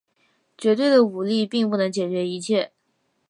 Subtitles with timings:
[0.57, 2.71] 绝对的武力并不能解决一切。